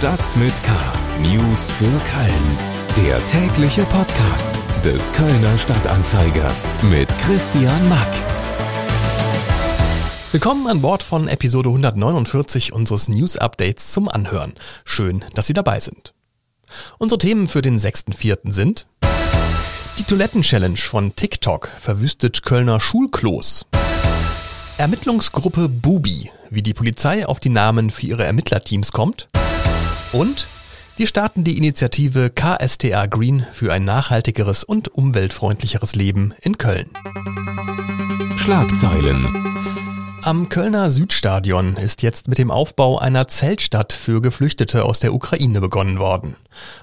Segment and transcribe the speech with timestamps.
[0.00, 0.72] Stadt mit K.
[1.20, 3.06] News für Köln.
[3.06, 8.08] Der tägliche Podcast des Kölner Stadtanzeiger mit Christian Mack.
[10.32, 14.54] Willkommen an Bord von Episode 149 unseres News Updates zum Anhören.
[14.86, 16.14] Schön, dass Sie dabei sind.
[16.96, 18.50] Unsere Themen für den 6.4.
[18.50, 18.86] sind
[19.98, 23.66] die Toiletten-Challenge von TikTok verwüstet Kölner Schulklos.
[24.78, 29.28] Ermittlungsgruppe Bubi, wie die Polizei auf die Namen für ihre Ermittlerteams kommt.
[30.12, 30.48] Und
[30.96, 36.90] wir starten die Initiative KSTA Green für ein nachhaltigeres und umweltfreundlicheres Leben in Köln.
[38.36, 39.49] Schlagzeilen.
[40.22, 45.62] Am Kölner Südstadion ist jetzt mit dem Aufbau einer Zeltstadt für Geflüchtete aus der Ukraine
[45.62, 46.36] begonnen worden.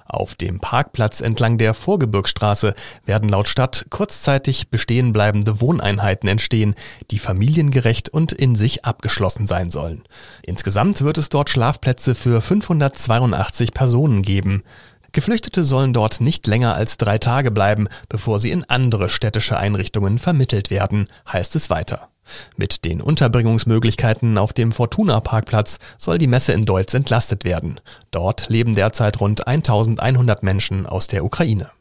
[0.07, 2.73] Auf dem Parkplatz entlang der Vorgebirgsstraße
[3.05, 6.73] werden laut Stadt kurzzeitig bestehen bleibende Wohneinheiten entstehen,
[7.11, 10.03] die familiengerecht und in sich abgeschlossen sein sollen.
[10.41, 14.63] Insgesamt wird es dort Schlafplätze für 582 Personen geben.
[15.11, 20.17] Geflüchtete sollen dort nicht länger als drei Tage bleiben, bevor sie in andere städtische Einrichtungen
[20.17, 22.09] vermittelt werden, heißt es weiter.
[22.55, 27.79] Mit den Unterbringungsmöglichkeiten auf dem Fortuna-Parkplatz soll die Messe in Deutz entlastet werden.
[28.11, 31.71] Dort leben derzeit rund 1100 Menschen aus der Ukraine.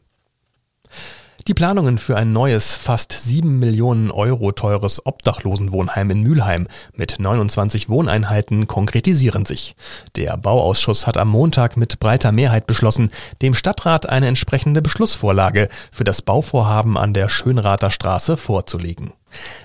[1.47, 7.87] Die Planungen für ein neues, fast sieben Millionen Euro teures Obdachlosenwohnheim in Mülheim mit 29
[7.87, 9.77] Wohneinheiten konkretisieren sich.
[10.17, 16.03] Der Bauausschuss hat am Montag mit breiter Mehrheit beschlossen, dem Stadtrat eine entsprechende Beschlussvorlage für
[16.03, 19.13] das Bauvorhaben an der Schönrather Straße vorzulegen.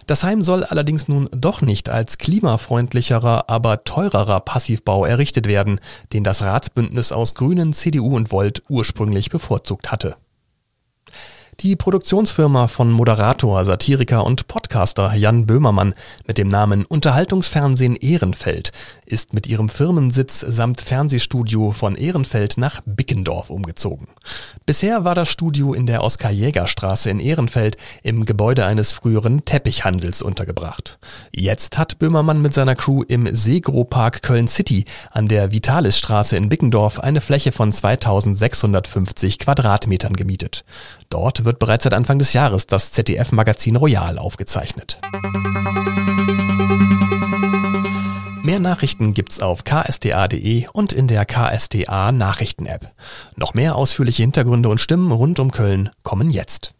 [0.06, 5.80] Das Heim soll allerdings nun doch nicht als klimafreundlicherer, aber teurerer Passivbau errichtet werden,
[6.12, 10.16] den das Ratsbündnis aus Grünen, CDU und Volt ursprünglich bevorzugt hatte.
[11.62, 15.94] Die Produktionsfirma von Moderator, Satiriker und Podcaster Jan Böhmermann
[16.26, 18.72] mit dem Namen Unterhaltungsfernsehen Ehrenfeld
[19.06, 24.08] ist mit ihrem Firmensitz samt Fernsehstudio von Ehrenfeld nach Bickendorf umgezogen.
[24.66, 30.98] Bisher war das Studio in der Oskar-Jäger-Straße in Ehrenfeld im Gebäude eines früheren Teppichhandels untergebracht.
[31.32, 36.98] Jetzt hat Böhmermann mit seiner Crew im Segro-Park Köln City an der Vitalisstraße in Bickendorf
[36.98, 40.64] eine Fläche von 2650 Quadratmetern gemietet.
[41.08, 44.98] Dort wird bereits seit Anfang des Jahres das ZDF-Magazin Royal aufgezeichnet.
[48.42, 52.92] Mehr Nachrichten gibt's auf ksda.de und in der KSDA Nachrichten-App.
[53.36, 56.74] Noch mehr ausführliche Hintergründe und Stimmen rund um Köln kommen jetzt.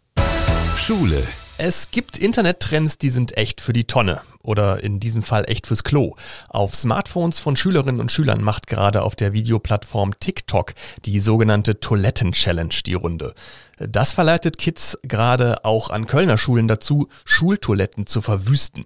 [0.75, 1.23] Schule.
[1.59, 5.83] Es gibt Internettrends, die sind echt für die Tonne oder in diesem Fall echt fürs
[5.83, 6.15] Klo.
[6.49, 10.73] Auf Smartphones von Schülerinnen und Schülern macht gerade auf der Videoplattform TikTok
[11.05, 13.35] die sogenannte Toiletten-Challenge die Runde.
[13.77, 18.85] Das verleitet Kids gerade auch an Kölner Schulen dazu, Schultoiletten zu verwüsten.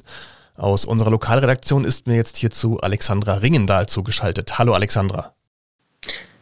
[0.56, 4.60] Aus unserer Lokalredaktion ist mir jetzt hierzu Alexandra Ringendahl zugeschaltet.
[4.60, 5.37] Hallo Alexandra.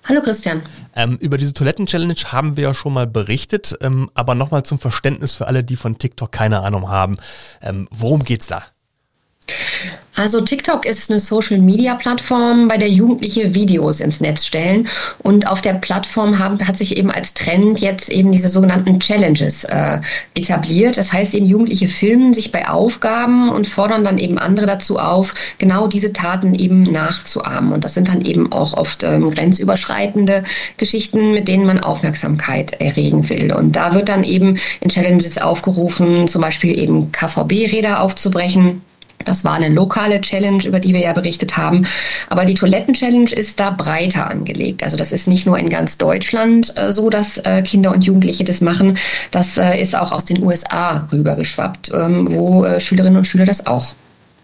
[0.08, 0.62] Hallo Christian.
[0.96, 5.34] Ähm, über diese Toiletten-Challenge haben wir ja schon mal berichtet, ähm, aber nochmal zum Verständnis
[5.34, 7.18] für alle, die von TikTok keine Ahnung haben.
[7.64, 8.64] Ähm, worum geht's da?
[10.16, 14.88] Also TikTok ist eine Social-Media-Plattform, bei der Jugendliche Videos ins Netz stellen.
[15.24, 19.66] Und auf der Plattform haben, hat sich eben als Trend jetzt eben diese sogenannten Challenges
[19.66, 20.00] äh,
[20.34, 20.98] etabliert.
[20.98, 25.34] Das heißt eben, Jugendliche filmen sich bei Aufgaben und fordern dann eben andere dazu auf,
[25.58, 27.74] genau diese Taten eben nachzuahmen.
[27.74, 30.44] Und das sind dann eben auch oft ähm, grenzüberschreitende
[30.78, 33.52] Geschichten, mit denen man Aufmerksamkeit erregen will.
[33.52, 38.82] Und da wird dann eben in Challenges aufgerufen, zum Beispiel eben KVB-Räder aufzubrechen
[39.26, 41.86] das war eine lokale Challenge, über die wir ja berichtet haben.
[42.30, 44.84] Aber die Toiletten-Challenge ist da breiter angelegt.
[44.84, 48.44] Also das ist nicht nur in ganz Deutschland äh, so, dass äh, Kinder und Jugendliche
[48.44, 48.98] das machen.
[49.32, 53.94] Das äh, ist auch aus den USA rübergeschwappt, ähm, wo Schülerinnen und Schüler das auch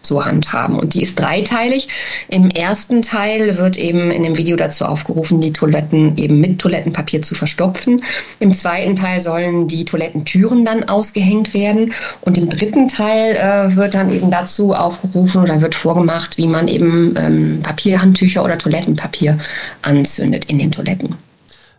[0.06, 0.78] so handhaben.
[0.78, 1.88] Und die ist dreiteilig.
[2.28, 7.22] Im ersten Teil wird eben in dem Video dazu aufgerufen, die Toiletten eben mit Toilettenpapier
[7.22, 8.02] zu verstopfen.
[8.38, 11.92] Im zweiten Teil sollen die Toilettentüren dann ausgehängt werden.
[12.20, 16.68] Und im dritten Teil äh, wird dann eben dazu aufgerufen oder wird vorgemacht, wie man
[16.68, 19.38] eben ähm, Papierhandtücher oder Toilettenpapier
[19.82, 21.16] anzündet in den Toiletten.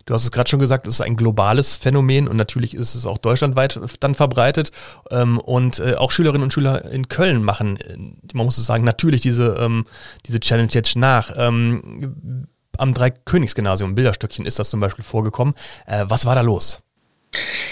[0.05, 3.05] Du hast es gerade schon gesagt, es ist ein globales Phänomen und natürlich ist es
[3.05, 4.71] auch deutschlandweit dann verbreitet.
[5.11, 7.97] Ähm, und äh, auch Schülerinnen und Schüler in Köln machen, äh,
[8.33, 9.85] man muss es sagen, natürlich diese, ähm,
[10.25, 11.31] diese Challenge jetzt nach.
[11.37, 12.47] Ähm,
[12.77, 15.53] am Dreikönigsgymnasium Bilderstöckchen ist das zum Beispiel vorgekommen.
[15.85, 16.81] Äh, was war da los?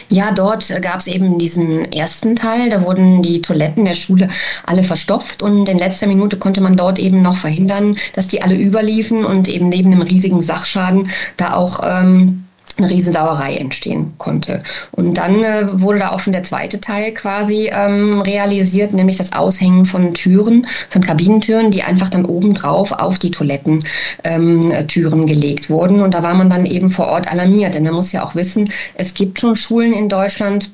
[0.10, 4.28] Ja, dort gab es eben diesen ersten Teil, da wurden die Toiletten der Schule
[4.66, 5.42] alle verstopft.
[5.42, 9.48] Und in letzter Minute konnte man dort eben noch verhindern, dass die alle überliefen und
[9.48, 12.46] eben neben dem riesigen Sachschaden da auch ähm,
[12.78, 14.64] eine Riesensauerei entstehen konnte.
[14.92, 19.34] Und dann äh, wurde da auch schon der zweite Teil quasi ähm, realisiert, nämlich das
[19.34, 26.02] Aushängen von Türen, von Kabinentüren, die einfach dann obendrauf auf die Toilettentüren ähm, gelegt wurden.
[26.02, 28.70] Und da war man dann eben vor Ort alarmiert, denn man muss ja auch wissen,
[28.96, 30.72] es gibt schon Schulen in Deutschland,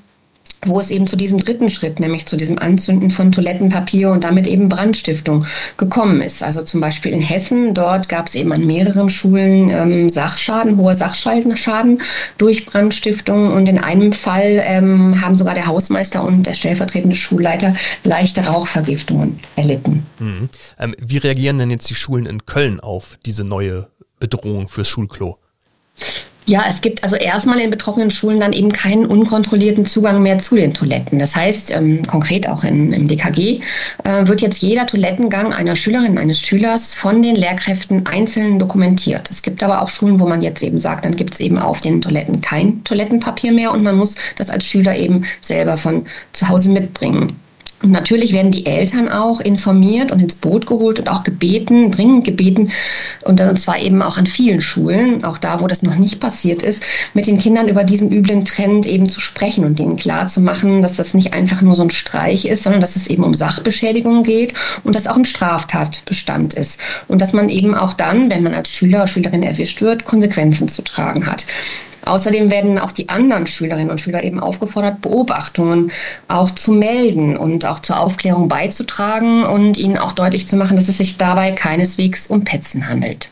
[0.65, 4.47] wo es eben zu diesem dritten Schritt, nämlich zu diesem Anzünden von Toilettenpapier und damit
[4.47, 5.45] eben Brandstiftung
[5.77, 6.41] gekommen ist.
[6.41, 10.95] Also zum Beispiel in Hessen, dort gab es eben an mehreren Schulen ähm, Sachschaden, hohe
[10.95, 12.01] Sachschaden
[12.37, 17.75] durch Brandstiftung und in einem Fall ähm, haben sogar der Hausmeister und der stellvertretende Schulleiter
[18.03, 20.05] leichte Rauchvergiftungen erlitten.
[20.19, 20.49] Mhm.
[20.79, 23.89] Ähm, wie reagieren denn jetzt die Schulen in Köln auf diese neue
[24.19, 25.37] Bedrohung fürs Schulklo?
[26.49, 30.55] Ja, es gibt also erstmal in betroffenen Schulen dann eben keinen unkontrollierten Zugang mehr zu
[30.55, 31.19] den Toiletten.
[31.19, 33.59] Das heißt, ähm, konkret auch in, im DKG
[34.05, 39.29] äh, wird jetzt jeder Toilettengang einer Schülerin, eines Schülers von den Lehrkräften einzeln dokumentiert.
[39.29, 41.81] Es gibt aber auch Schulen, wo man jetzt eben sagt, dann gibt es eben auf
[41.81, 46.47] den Toiletten kein Toilettenpapier mehr und man muss das als Schüler eben selber von zu
[46.47, 47.35] Hause mitbringen.
[47.83, 52.23] Und natürlich werden die Eltern auch informiert und ins Boot geholt und auch gebeten, dringend
[52.23, 52.71] gebeten,
[53.23, 56.83] und zwar eben auch an vielen Schulen, auch da, wo das noch nicht passiert ist,
[57.13, 60.81] mit den Kindern über diesen üblen Trend eben zu sprechen und denen klar zu machen,
[60.81, 64.23] dass das nicht einfach nur so ein Streich ist, sondern dass es eben um Sachbeschädigung
[64.23, 66.79] geht und dass auch ein Straftatbestand ist.
[67.07, 70.67] Und dass man eben auch dann, wenn man als Schüler oder Schülerin erwischt wird, Konsequenzen
[70.67, 71.45] zu tragen hat.
[72.07, 75.91] Außerdem werden auch die anderen Schülerinnen und Schüler eben aufgefordert, Beobachtungen
[76.27, 80.87] auch zu melden und auch zur Aufklärung beizutragen und ihnen auch deutlich zu machen, dass
[80.87, 83.29] es sich dabei keineswegs um Petzen handelt.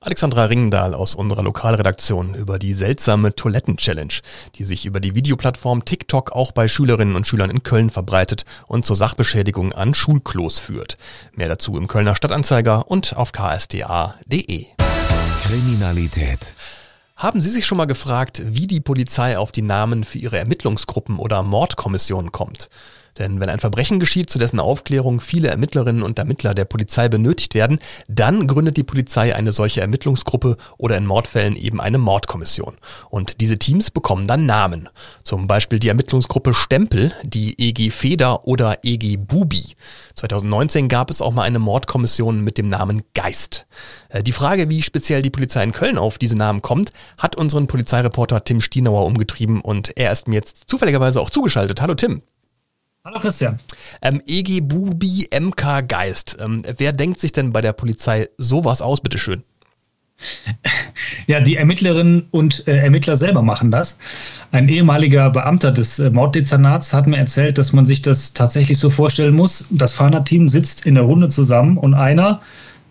[0.00, 4.14] Alexandra Ringendahl aus unserer Lokalredaktion über die seltsame Toiletten-Challenge,
[4.54, 8.84] die sich über die Videoplattform TikTok auch bei Schülerinnen und Schülern in Köln verbreitet und
[8.84, 10.96] zur Sachbeschädigung an Schulklos führt.
[11.32, 14.66] Mehr dazu im Kölner Stadtanzeiger und auf ksda.de.
[15.42, 16.54] Kriminalität.
[17.18, 21.18] Haben Sie sich schon mal gefragt, wie die Polizei auf die Namen für ihre Ermittlungsgruppen
[21.18, 22.70] oder Mordkommissionen kommt?
[23.18, 27.54] Denn wenn ein Verbrechen geschieht, zu dessen Aufklärung viele Ermittlerinnen und Ermittler der Polizei benötigt
[27.54, 32.76] werden, dann gründet die Polizei eine solche Ermittlungsgruppe oder in Mordfällen eben eine Mordkommission.
[33.10, 34.88] Und diese Teams bekommen dann Namen.
[35.22, 39.74] Zum Beispiel die Ermittlungsgruppe Stempel, die EG Feder oder EG Bubi.
[40.14, 43.66] 2019 gab es auch mal eine Mordkommission mit dem Namen Geist.
[44.08, 47.66] Äh, die Frage, wie speziell die Polizei in Köln auf diese Namen kommt, hat unseren
[47.66, 51.80] Polizeireporter Tim Stienauer umgetrieben und er ist mir jetzt zufälligerweise auch zugeschaltet.
[51.80, 52.22] Hallo Tim.
[53.04, 53.56] Hallo Christian.
[54.02, 56.36] Ähm, EG Bubi MK Geist.
[56.40, 59.44] Ähm, wer denkt sich denn bei der Polizei sowas aus, bitteschön?
[61.28, 63.98] Ja, die Ermittlerinnen und äh, Ermittler selber machen das.
[64.50, 68.88] Ein ehemaliger Beamter des äh, Morddezernats hat mir erzählt, dass man sich das tatsächlich so
[68.88, 69.68] vorstellen muss.
[69.70, 72.40] Das Fahnerteam sitzt in der Runde zusammen und einer,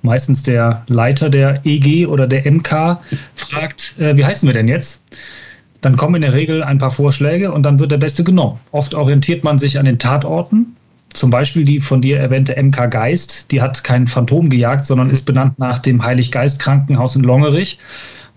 [0.04, 3.00] meistens der Leiter der EG oder der MK,
[3.36, 5.04] fragt, äh, wie heißen wir denn jetzt?
[5.82, 8.60] Dann kommen in der Regel ein paar Vorschläge und dann wird der Beste genommen.
[8.72, 10.76] Oft orientiert man sich an den Tatorten.
[11.14, 15.26] Zum Beispiel die von dir erwähnte MK Geist, die hat kein Phantom gejagt, sondern ist
[15.26, 17.80] benannt nach dem Heiliggeist Krankenhaus in Longerich,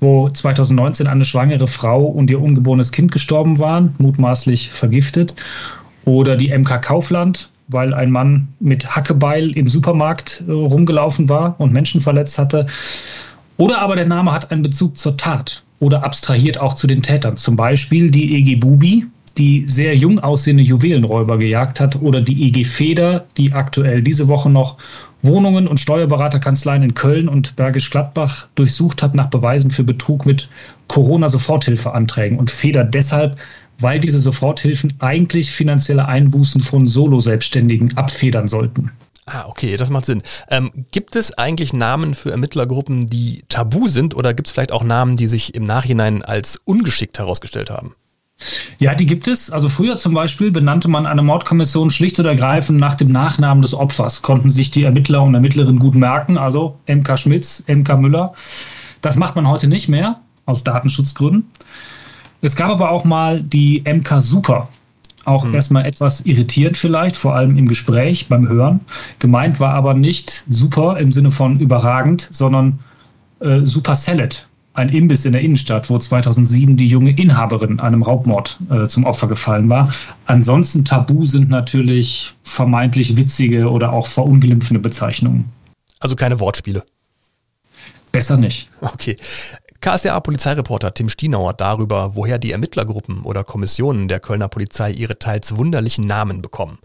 [0.00, 5.34] wo 2019 eine schwangere Frau und ihr ungeborenes Kind gestorben waren, mutmaßlich vergiftet.
[6.04, 11.72] Oder die MK Kaufland, weil ein Mann mit Hackebeil im Supermarkt äh, rumgelaufen war und
[11.72, 12.66] Menschen verletzt hatte.
[13.58, 17.36] Oder aber der Name hat einen Bezug zur Tat oder abstrahiert auch zu den Tätern.
[17.36, 19.06] Zum Beispiel die EG Bubi,
[19.38, 24.50] die sehr jung aussehende Juwelenräuber gejagt hat, oder die EG Feder, die aktuell diese Woche
[24.50, 24.76] noch
[25.22, 30.48] Wohnungen und Steuerberaterkanzleien in Köln und Bergisch Gladbach durchsucht hat nach Beweisen für Betrug mit
[30.88, 33.38] Corona-Soforthilfeanträgen und Feder deshalb,
[33.78, 38.90] weil diese Soforthilfen eigentlich finanzielle Einbußen von Solo-Selbstständigen abfedern sollten.
[39.26, 40.22] Ah, okay, das macht Sinn.
[40.48, 44.82] Ähm, gibt es eigentlich Namen für Ermittlergruppen, die tabu sind oder gibt es vielleicht auch
[44.82, 47.94] Namen, die sich im Nachhinein als ungeschickt herausgestellt haben?
[48.78, 49.50] Ja, die gibt es.
[49.50, 53.74] Also früher zum Beispiel benannte man eine Mordkommission schlicht und ergreifend nach dem Nachnamen des
[53.74, 54.22] Opfers.
[54.22, 58.32] Konnten sich die Ermittler und Ermittlerinnen gut merken, also MK Schmitz, MK Müller.
[59.02, 61.50] Das macht man heute nicht mehr, aus Datenschutzgründen.
[62.42, 64.68] Es gab aber auch mal die MK Super.
[65.24, 65.54] Auch hm.
[65.54, 68.80] erstmal etwas irritierend vielleicht, vor allem im Gespräch, beim Hören.
[69.18, 72.78] Gemeint war aber nicht super im Sinne von überragend, sondern
[73.40, 78.58] äh, Super Salad, ein Imbiss in der Innenstadt, wo 2007 die junge Inhaberin einem Raubmord
[78.70, 79.92] äh, zum Opfer gefallen war.
[80.26, 85.46] Ansonsten tabu sind natürlich vermeintlich witzige oder auch verunglimpfende Bezeichnungen.
[85.98, 86.84] Also keine Wortspiele.
[88.12, 88.70] Besser nicht.
[88.80, 89.16] Okay.
[89.80, 96.04] KSDA-Polizeireporter Tim Stienauer darüber, woher die Ermittlergruppen oder Kommissionen der Kölner Polizei ihre teils wunderlichen
[96.04, 96.78] Namen bekommen.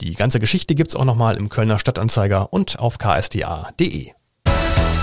[0.00, 4.12] Die ganze Geschichte gibt's auch nochmal im Kölner Stadtanzeiger und auf ksda.de.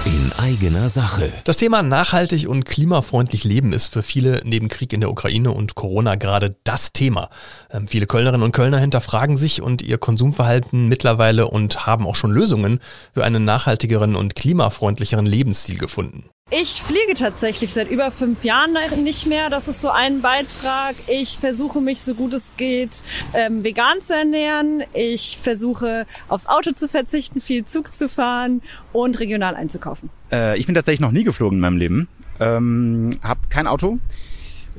[0.05, 1.31] In eigener Sache.
[1.43, 5.75] Das Thema nachhaltig und klimafreundlich leben ist für viele neben Krieg in der Ukraine und
[5.75, 7.29] Corona gerade das Thema.
[7.71, 12.31] Ähm, viele Kölnerinnen und Kölner hinterfragen sich und ihr Konsumverhalten mittlerweile und haben auch schon
[12.31, 12.79] Lösungen
[13.13, 16.29] für einen nachhaltigeren und klimafreundlicheren Lebensstil gefunden.
[16.49, 18.71] Ich fliege tatsächlich seit über fünf Jahren
[19.03, 19.49] nicht mehr.
[19.49, 20.95] Das ist so ein Beitrag.
[21.07, 24.83] Ich versuche mich so gut es geht ähm, vegan zu ernähren.
[24.93, 28.61] Ich versuche aufs Auto zu verzichten, viel Zug zu fahren
[28.93, 30.09] und regional einzukaufen.
[30.31, 32.07] Äh, ich bin tatsächlich noch nie geflogen in meinem Leben.
[32.39, 33.99] Ähm, hab kein Auto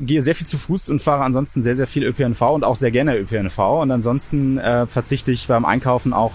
[0.00, 2.90] gehe sehr viel zu Fuß und fahre ansonsten sehr, sehr viel ÖPNV und auch sehr
[2.90, 3.58] gerne ÖPNV.
[3.58, 6.32] Und ansonsten äh, verzichte ich beim Einkaufen auch,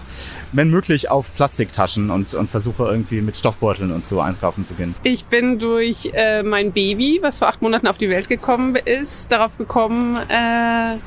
[0.52, 4.94] wenn möglich, auf Plastiktaschen und, und versuche irgendwie mit Stoffbeuteln und so einkaufen zu gehen.
[5.02, 9.32] Ich bin durch äh, mein Baby, was vor acht Monaten auf die Welt gekommen ist,
[9.32, 10.98] darauf gekommen, äh,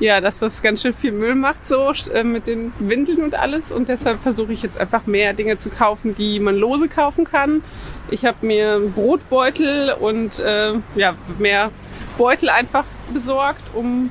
[0.00, 3.70] ja, dass das ganz schön viel Müll macht, so äh, mit den Windeln und alles.
[3.72, 7.62] Und deshalb versuche ich jetzt einfach mehr Dinge zu kaufen, die man lose kaufen kann.
[8.10, 11.70] Ich habe mir Brotbeutel und äh, ja, mehr
[12.18, 14.10] Beutel einfach besorgt, um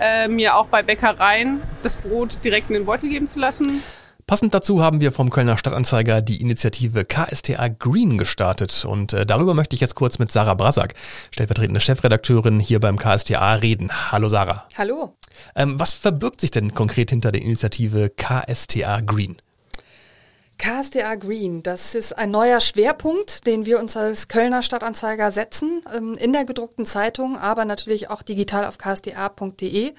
[0.00, 3.82] äh, mir auch bei Bäckereien das Brot direkt in den Beutel geben zu lassen.
[4.26, 9.52] Passend dazu haben wir vom Kölner Stadtanzeiger die Initiative KSTA Green gestartet und äh, darüber
[9.52, 10.94] möchte ich jetzt kurz mit Sarah Brasak,
[11.30, 13.90] stellvertretende Chefredakteurin hier beim KSTA, reden.
[14.12, 14.66] Hallo Sarah.
[14.78, 15.14] Hallo.
[15.54, 19.36] Ähm, was verbirgt sich denn konkret hinter der Initiative KSTA Green?
[20.56, 26.14] KSDA Green, das ist ein neuer Schwerpunkt, den wir uns als Kölner Stadtanzeiger setzen, ähm,
[26.14, 29.92] in der gedruckten Zeitung, aber natürlich auch digital auf ksda.de.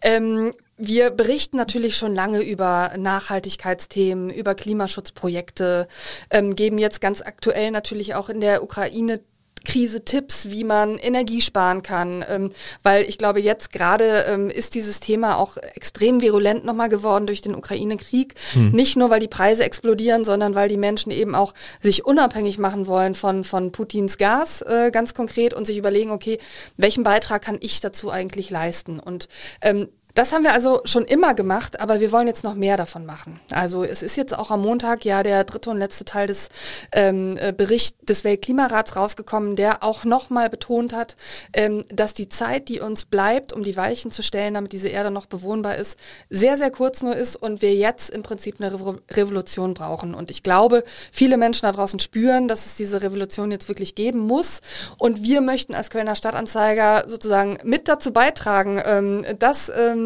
[0.00, 5.88] Ähm, wir berichten natürlich schon lange über Nachhaltigkeitsthemen, über Klimaschutzprojekte,
[6.30, 9.20] ähm, geben jetzt ganz aktuell natürlich auch in der Ukraine
[9.64, 12.50] Krise Tipps, wie man Energie sparen kann, ähm,
[12.82, 17.42] weil ich glaube, jetzt gerade ähm, ist dieses Thema auch extrem virulent nochmal geworden durch
[17.42, 18.34] den Ukraine-Krieg.
[18.52, 18.70] Hm.
[18.70, 22.86] Nicht nur, weil die Preise explodieren, sondern weil die Menschen eben auch sich unabhängig machen
[22.86, 26.38] wollen von, von Putins Gas, äh, ganz konkret, und sich überlegen, okay,
[26.76, 29.00] welchen Beitrag kann ich dazu eigentlich leisten?
[29.00, 29.28] Und
[29.60, 33.06] ähm, das haben wir also schon immer gemacht, aber wir wollen jetzt noch mehr davon
[33.06, 33.38] machen.
[33.52, 36.48] Also es ist jetzt auch am Montag ja der dritte und letzte Teil des
[36.92, 41.16] ähm, äh, Berichts des Weltklimarats rausgekommen, der auch nochmal betont hat,
[41.52, 45.10] ähm, dass die Zeit, die uns bleibt, um die Weichen zu stellen, damit diese Erde
[45.10, 45.98] noch bewohnbar ist,
[46.30, 50.14] sehr, sehr kurz nur ist und wir jetzt im Prinzip eine Revo Revolution brauchen.
[50.14, 54.20] Und ich glaube, viele Menschen da draußen spüren, dass es diese Revolution jetzt wirklich geben
[54.20, 54.60] muss.
[54.96, 59.97] Und wir möchten als Kölner Stadtanzeiger sozusagen mit dazu beitragen, ähm, dass ähm,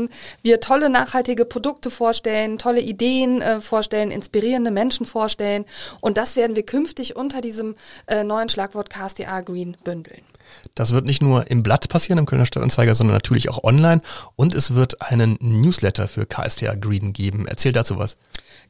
[0.43, 5.65] wir tolle nachhaltige Produkte vorstellen, tolle Ideen äh, vorstellen, inspirierende Menschen vorstellen.
[6.01, 7.75] Und das werden wir künftig unter diesem
[8.07, 10.23] äh, neuen Schlagwort KSDA Green bündeln.
[10.75, 14.03] Das wird nicht nur im Blatt passieren, im Kölner Stadtanzeiger, sondern natürlich auch online.
[14.37, 17.47] Und es wird einen Newsletter für KSTA Green geben.
[17.47, 18.17] Erzähl dazu was.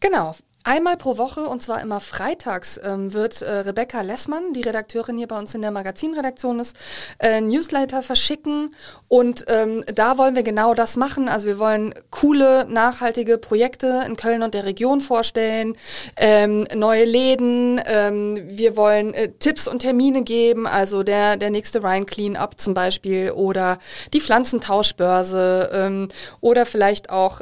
[0.00, 0.34] Genau.
[0.64, 5.26] Einmal pro Woche und zwar immer freitags ähm, wird äh, Rebecca Lessmann, die Redakteurin hier
[5.26, 6.76] bei uns in der Magazinredaktion ist,
[7.18, 8.72] äh, Newsletter verschicken
[9.08, 11.28] und ähm, da wollen wir genau das machen.
[11.28, 15.76] Also wir wollen coole, nachhaltige Projekte in Köln und der Region vorstellen,
[16.16, 22.06] ähm, neue Läden, wir wollen äh, Tipps und Termine geben, also der, der nächste Rhine
[22.06, 23.78] Clean-Up zum Beispiel oder
[24.12, 26.08] die Pflanzentauschbörse
[26.40, 27.40] oder vielleicht auch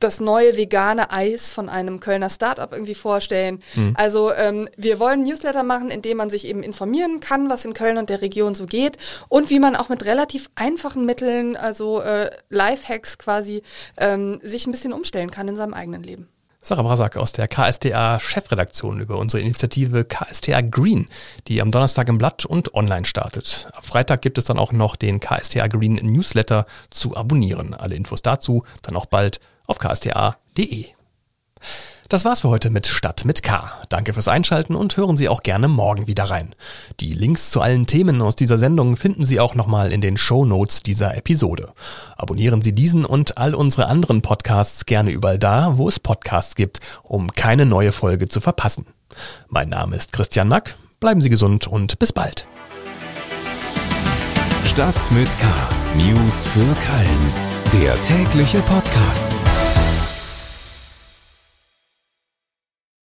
[0.00, 3.60] das neue vegane Eis von einem Kölner Startup irgendwie vorstellen.
[3.74, 3.94] Mhm.
[3.96, 7.74] Also ähm, wir wollen Newsletter machen, in dem man sich eben informieren kann, was in
[7.74, 8.96] Köln und der Region so geht
[9.28, 13.62] und wie man auch mit relativ einfachen Mitteln, also äh, Lifehacks quasi,
[13.98, 16.28] ähm, sich ein bisschen umstellen kann in seinem eigenen Leben.
[16.60, 21.08] Sarah Brasak aus der KSTA Chefredaktion über unsere Initiative KSTA Green,
[21.48, 23.68] die am Donnerstag im Blatt und online startet.
[23.72, 27.74] Ab Freitag gibt es dann auch noch den KSTA Green Newsletter zu abonnieren.
[27.74, 30.86] Alle Infos dazu dann auch bald auf ksta.de.
[32.08, 33.68] Das war's für heute mit Stadt mit K.
[33.88, 36.54] Danke fürs Einschalten und hören Sie auch gerne morgen wieder rein.
[37.00, 40.44] Die Links zu allen Themen aus dieser Sendung finden Sie auch nochmal in den Show
[40.44, 41.72] Notes dieser Episode.
[42.16, 46.78] Abonnieren Sie diesen und all unsere anderen Podcasts gerne überall da, wo es Podcasts gibt,
[47.02, 48.86] um keine neue Folge zu verpassen.
[49.48, 50.76] Mein Name ist Christian Mack.
[51.00, 52.46] Bleiben Sie gesund und bis bald.
[54.64, 55.46] Stadt mit K.
[55.96, 57.82] News für Köln.
[57.82, 59.36] Der tägliche Podcast.